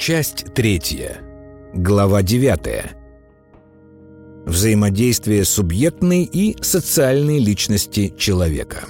[0.00, 1.18] Часть третья.
[1.74, 2.92] Глава девятая.
[4.46, 8.86] Взаимодействие субъектной и социальной личности человека.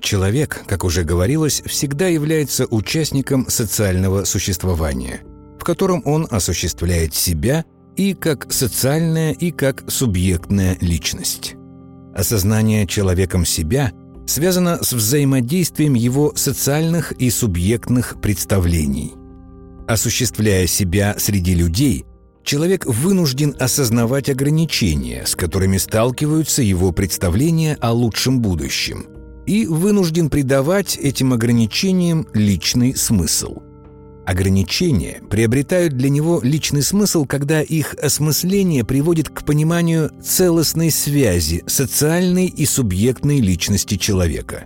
[0.00, 5.20] Человек, как уже говорилось, всегда является участником социального существования,
[5.56, 7.64] в котором он осуществляет себя
[7.94, 11.54] и как социальная, и как субъектная личность.
[12.12, 13.92] Осознание человеком себя
[14.26, 19.14] связано с взаимодействием его социальных и субъектных представлений.
[19.88, 22.04] Осуществляя себя среди людей,
[22.42, 29.06] человек вынужден осознавать ограничения, с которыми сталкиваются его представления о лучшем будущем,
[29.46, 33.58] и вынужден придавать этим ограничениям личный смысл.
[34.26, 42.46] Ограничения приобретают для него личный смысл, когда их осмысление приводит к пониманию целостной связи социальной
[42.46, 44.64] и субъектной личности человека.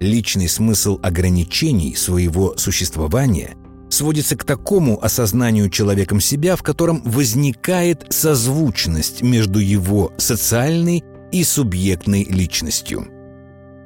[0.00, 3.54] Личный смысл ограничений своего существования
[3.90, 12.24] сводится к такому осознанию человеком себя, в котором возникает созвучность между его социальной и субъектной
[12.24, 13.06] личностью–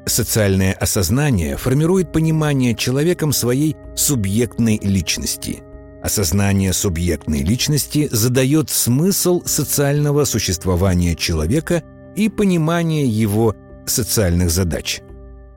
[0.06, 5.62] Социальное осознание формирует понимание человеком своей субъектной личности.
[6.02, 11.82] Осознание субъектной личности задает смысл социального существования человека
[12.16, 13.54] и понимание его
[13.86, 15.02] социальных задач.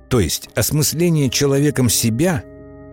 [0.09, 2.43] То есть осмысление человеком себя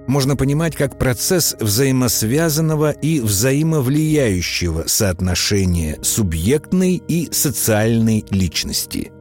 [0.06, 9.12] можно понимать как процесс взаимосвязанного и взаимовлияющего соотношения субъектной и социальной личности–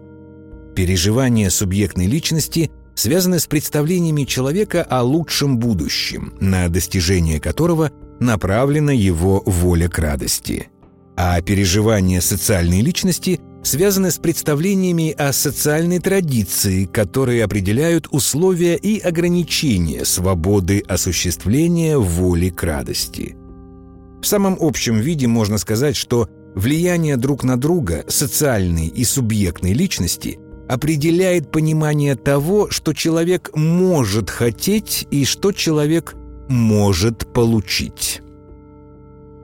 [0.80, 7.92] Переживания субъектной личности связаны с представлениями человека о лучшем будущем, на достижение которого
[8.22, 10.70] направлена его воля к радости.
[11.18, 20.06] А переживания социальной личности связаны с представлениями о социальной традиции, которые определяют условия и ограничения
[20.06, 23.36] свободы осуществления воли к радости.
[24.22, 30.40] В самом общем виде можно сказать, что влияние друг на друга социальной и субъектной личности–
[30.70, 36.16] определяет понимание того, что человек может хотеть и что человек
[36.48, 38.22] может получить.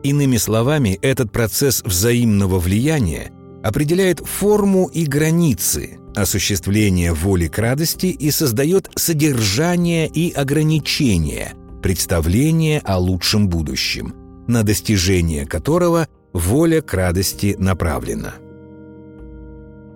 [0.03, 3.31] Иными словами, этот процесс взаимного влияния
[3.63, 12.99] определяет форму и границы осуществления воли к радости и создает содержание и ограничения представления о
[12.99, 14.13] лучшем будущем,
[14.47, 18.35] на достижение которого воля к радости направлена.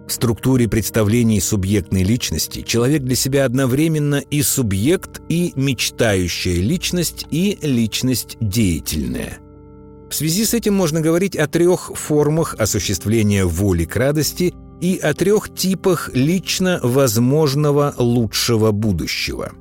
[0.09, 7.59] В структуре представлений субъектной личности человек для себя одновременно и субъект, и мечтающая личность, и
[7.61, 9.37] личность деятельная.
[10.09, 15.13] В связи с этим можно говорить о трех формах осуществления воли к радости и о
[15.13, 19.51] трех типах лично возможного лучшего будущего.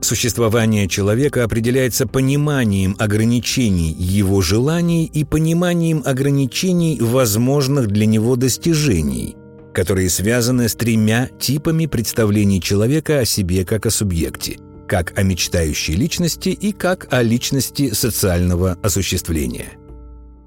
[0.00, 9.36] Существование человека определяется пониманием ограничений его желаний и пониманием ограничений возможных для него достижений,
[9.72, 14.58] которые связаны с тремя типами представлений человека о себе как о субъекте,
[14.88, 19.72] как о мечтающей личности и как о личности социального осуществления.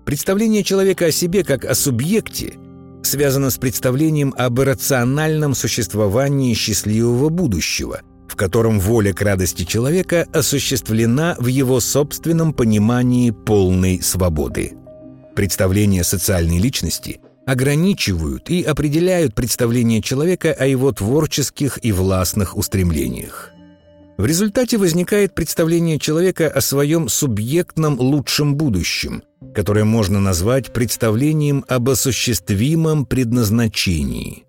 [0.05, 2.55] Представление человека о себе как о субъекте
[3.03, 11.35] связано с представлением об рациональном существовании счастливого будущего, в котором воля к радости человека осуществлена
[11.39, 14.73] в его собственном понимании полной свободы.
[15.35, 23.51] Представление социальной личности– ограничивают и определяют представление человека о его творческих и властных устремлениях.
[24.17, 29.23] В результате возникает представление человека о своем субъектном лучшем будущем,
[29.55, 34.45] которое можно назвать представлением об осуществимом предназначении.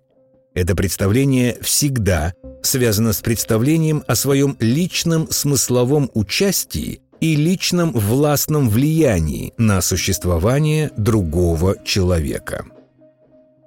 [0.53, 9.53] Это представление всегда связано с представлением о своем личном смысловом участии и личном властном влиянии
[9.57, 12.65] на существование другого человека.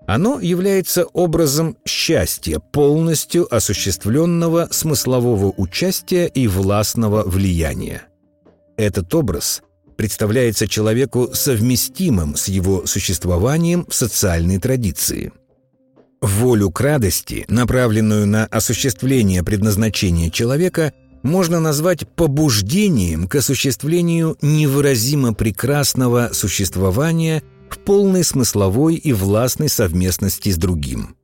[0.09, 8.05] Оно является образом счастья, полностью осуществленного смыслового участия и властного влияния.
[8.79, 9.61] Этот образ
[9.99, 15.31] представляется человеку совместимым с его существованием в социальной традиции.
[16.23, 26.31] Волю к радости, направленную на осуществление предназначения человека, можно назвать побуждением к осуществлению невыразимо прекрасного
[26.33, 27.43] существования–
[27.77, 31.17] в полной смысловой и властной совместности с другим.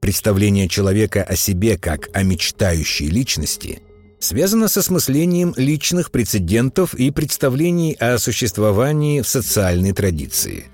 [0.00, 3.82] Представление человека о себе как о мечтающей личности
[4.18, 10.66] связано с осмыслением личных прецедентов и представлений о существовании в социальной традиции.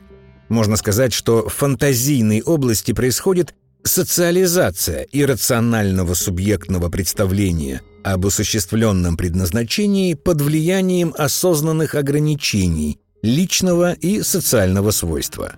[0.49, 3.55] Можно сказать, что в фантазийной области происходит
[3.85, 15.55] социализация иррационального субъектного представления об осуществленном предназначении под влиянием осознанных ограничений личного и социального свойства.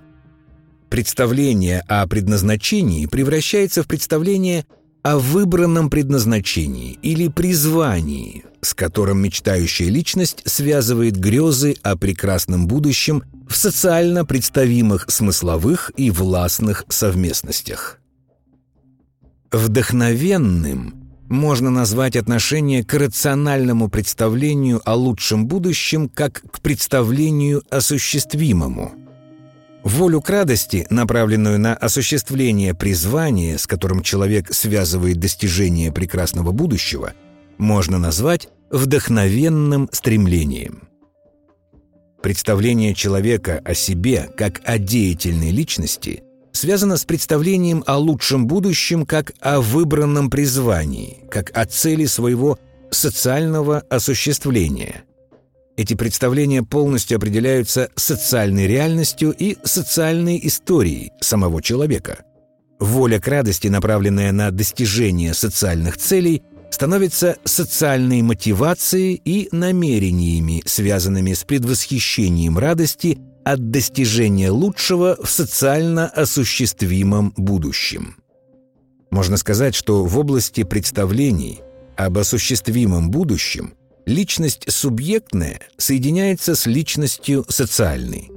[0.90, 4.66] Представление о предназначении превращается в представление
[5.02, 13.56] о выбранном предназначении или призвании, с которым мечтающая личность связывает грезы о прекрасном будущем в
[13.56, 18.00] социально представимых смысловых и властных совместностях.
[19.50, 21.03] Вдохновенным
[21.34, 28.92] можно назвать отношение к рациональному представлению о лучшем будущем как к представлению осуществимому.
[29.82, 37.12] Волю к радости, направленную на осуществление призвания, с которым человек связывает достижение прекрасного будущего,
[37.58, 40.88] можно назвать вдохновенным стремлением.
[42.22, 46.22] Представление человека о себе как о деятельной личности–
[46.54, 52.58] связано с представлением о лучшем будущем как о выбранном призвании, как о цели своего
[52.90, 55.04] социального осуществления.
[55.76, 62.24] Эти представления полностью определяются социальной реальностью и социальной историей самого человека.
[62.78, 71.42] Воля к радости, направленная на достижение социальных целей, становится социальной мотивацией и намерениями, связанными с
[71.42, 78.16] предвосхищением радости– от достижения лучшего в социально осуществимом будущем.
[79.10, 81.60] Можно сказать, что в области представлений
[81.96, 83.74] об осуществимом будущем
[84.06, 88.30] личность субъектная соединяется с личностью социальной.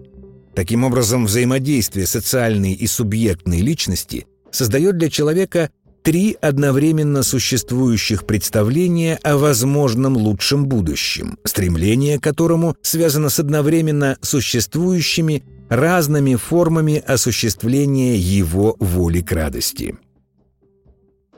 [0.55, 5.69] Таким образом, взаимодействие социальной и субъектной личности создает для человека
[6.07, 15.43] три одновременно существующих представления о возможном лучшем будущем, стремление к которому связано с одновременно существующими
[15.67, 19.97] разными формами осуществления его воли к радости.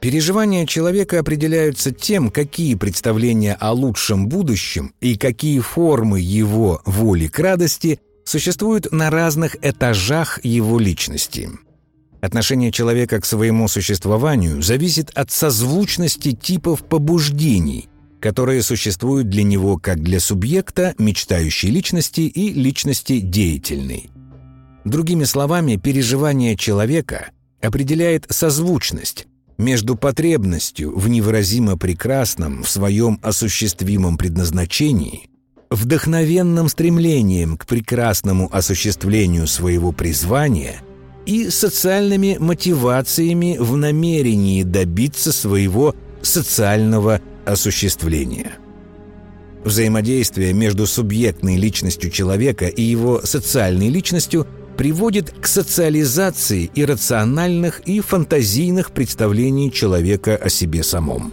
[0.01, 7.39] Переживания человека определяются тем, какие представления о лучшем будущем и какие формы его воли к
[7.39, 11.50] радости существуют на разных этажах его личности–
[12.21, 17.88] Отношение человека к своему существованию зависит от созвучности типов побуждений,
[18.19, 24.10] которые существуют для него как для субъекта, мечтающей личности и личности деятельной.
[24.83, 27.30] Другими словами, переживание человека
[27.62, 29.27] определяет созвучность
[29.57, 35.30] между потребностью в невыразимо прекрасном в своем осуществимом предназначении,
[35.69, 40.81] вдохновенным стремлением к прекрасному осуществлению своего призвания–
[41.30, 48.58] и социальными мотивациями в намерении добиться своего социального осуществления.
[49.64, 58.92] Взаимодействие между субъектной личностью человека и его социальной личностью приводит к социализации иррациональных и фантазийных
[58.92, 61.31] представлений человека о себе самом.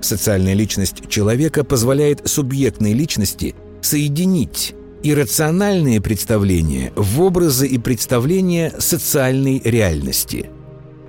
[0.00, 10.50] Социальная личность человека позволяет субъектной личности соединить иррациональные представления в образы и представления социальной реальности.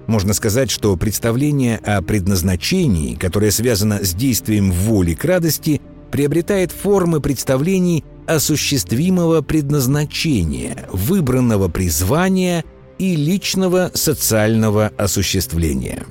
[0.08, 5.82] Можно сказать, что представление о предназначении, которое связано с действием воли к радости,
[6.12, 12.64] приобретает формы представлений осуществимого предназначения, выбранного призвания
[12.98, 16.06] и личного социального осуществления.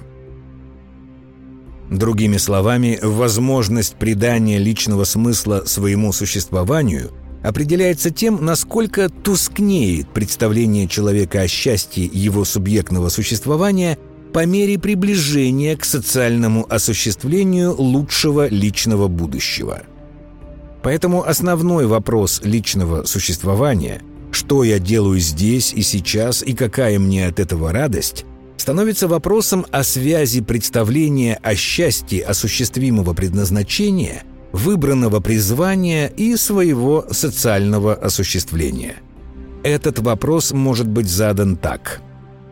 [1.90, 7.10] Другими словами, возможность придания личного смысла своему существованию–
[7.42, 13.98] определяется тем, насколько тускнеет представление человека о счастье его субъектного существования
[14.32, 19.82] по мере приближения к социальному осуществлению лучшего личного будущего.
[20.82, 27.40] Поэтому основной вопрос личного существования– что я делаю здесь и сейчас и какая мне от
[27.40, 28.26] этого радость–
[28.58, 38.96] становится вопросом о связи представления о счастье осуществимого предназначения– выбранного призвания и своего социального осуществления.
[39.62, 42.00] Этот вопрос может быть задан так.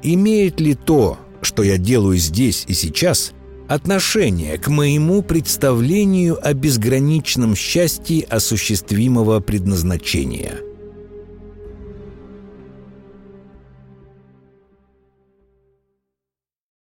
[0.02, 3.32] Имеет ли то, что я делаю здесь и сейчас,
[3.68, 10.60] отношение к моему представлению о безграничном счастье осуществимого предназначения–